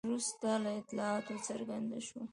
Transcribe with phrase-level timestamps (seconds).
[0.07, 2.23] وروسته له اطلاعاتو څرګنده شوه.